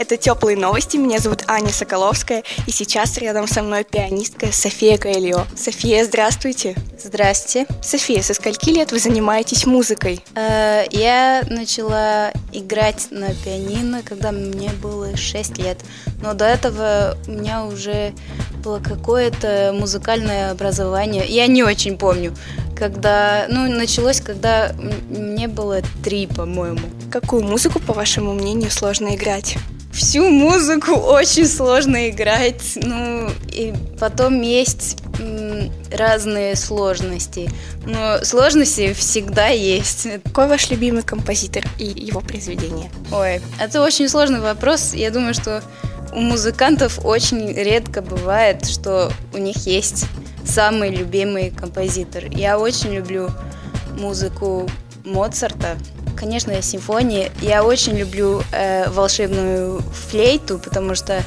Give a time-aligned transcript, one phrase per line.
[0.00, 5.46] Это «Теплые новости», меня зовут Аня Соколовская, и сейчас рядом со мной пианистка София Каэльо.
[5.54, 6.74] София, здравствуйте!
[6.98, 7.66] Здрасте.
[7.82, 10.24] София, со скольки лет вы занимаетесь музыкой?
[10.34, 15.76] Э, Я начала играть на пианино, когда мне было 6 лет.
[16.22, 18.14] Но до этого у меня уже
[18.64, 21.26] было какое-то музыкальное образование.
[21.26, 22.34] Я не очень помню.
[22.74, 24.72] Когда, ну, началось, когда
[25.10, 26.88] мне было три, по-моему.
[27.12, 29.58] Какую музыку, по вашему мнению, сложно играть?
[29.92, 32.72] Всю музыку очень сложно играть.
[32.76, 34.98] Ну, и потом есть
[35.92, 37.50] разные сложности.
[37.84, 40.06] Но сложности всегда есть.
[40.24, 42.90] Какой ваш любимый композитор и его произведение?
[43.12, 44.94] Ой, это очень сложный вопрос.
[44.94, 45.62] Я думаю, что
[46.12, 50.06] у музыкантов очень редко бывает, что у них есть
[50.44, 52.24] самый любимый композитор.
[52.30, 53.30] Я очень люблю
[53.98, 54.68] музыку
[55.04, 55.76] Моцарта.
[56.20, 57.32] Конечно, симфонии.
[57.40, 61.22] Я очень люблю э, волшебную флейту, потому что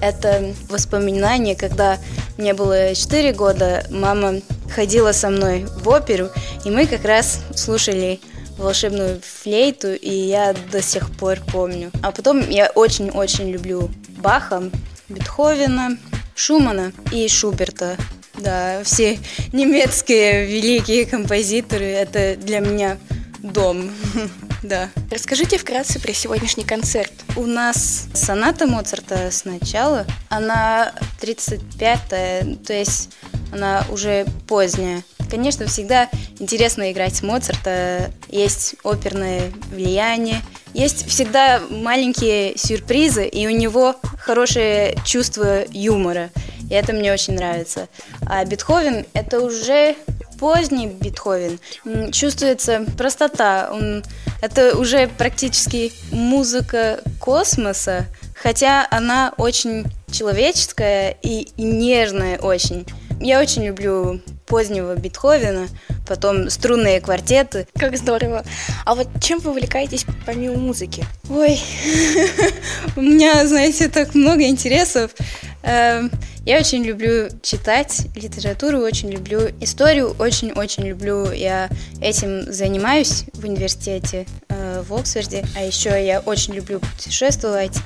[0.00, 1.98] это воспоминание, когда
[2.38, 4.40] мне было 4 года, мама
[4.74, 6.30] ходила со мной в оперу,
[6.64, 8.18] и мы как раз слушали
[8.56, 11.90] волшебную флейту, и я до сих пор помню.
[12.02, 13.90] А потом я очень-очень люблю
[14.22, 14.70] Баха,
[15.10, 15.98] Бетховена,
[16.34, 17.98] Шумана и Шуберта.
[18.38, 19.18] Да, все
[19.52, 22.96] немецкие великие композиторы, это для меня
[23.42, 23.90] дом.
[24.62, 24.90] Да.
[25.10, 27.10] Расскажите вкратце про сегодняшний концерт.
[27.34, 33.08] У нас соната Моцарта сначала, она 35-я, то есть
[33.54, 35.02] она уже поздняя.
[35.30, 40.42] Конечно, всегда интересно играть Моцарта, есть оперное влияние,
[40.74, 46.30] есть всегда маленькие сюрпризы, и у него хорошее чувство юмора,
[46.68, 47.88] и это мне очень нравится.
[48.26, 49.96] А Бетховен– это уже
[50.40, 51.60] поздний Бетховен.
[52.12, 54.02] Чувствуется простота, он,
[54.40, 62.86] это уже практически музыка космоса, хотя она очень человеческая и, и нежная очень.
[63.20, 65.66] Я очень люблю позднего Бетховена,
[66.08, 67.68] потом струнные квартеты.
[67.78, 68.42] Как здорово!
[68.86, 71.04] А вот чем вы увлекаетесь помимо музыки?
[71.28, 71.60] Ой,
[72.96, 75.10] у меня, знаете, так много интересов.
[76.50, 81.30] Я очень люблю читать литературу, очень люблю историю, очень-очень люблю.
[81.30, 85.44] Я этим занимаюсь в университете э, в Оксфорде.
[85.56, 87.78] А еще я очень люблю путешествовать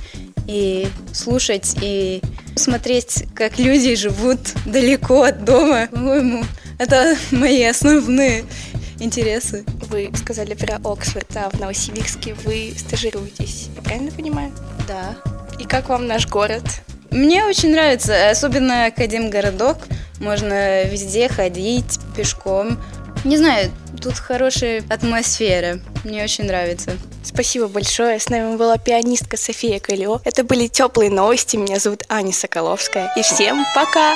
[0.47, 2.23] и слушать, и
[2.55, 5.87] смотреть, как люди живут далеко от дома.
[5.91, 6.43] По-моему,
[6.79, 8.45] это мои основные
[8.99, 9.63] интересы.
[9.91, 14.51] Вы сказали про Оксфорд, а в Новосибирске вы стажируетесь, я правильно понимаю?
[14.87, 15.15] Да.
[15.59, 16.63] И как вам наш город?
[17.15, 19.77] Мне очень нравится, особенно Академгородок.
[20.19, 22.77] Можно везде ходить пешком.
[23.23, 23.71] Не знаю,
[24.01, 25.79] тут хорошая атмосфера.
[26.03, 26.91] Мне очень нравится.
[27.23, 28.19] Спасибо большое.
[28.19, 30.19] С нами была пианистка София Калио.
[30.25, 31.55] Это были теплые новости.
[31.55, 33.13] Меня зовут Аня Соколовская.
[33.15, 34.15] И всем пока!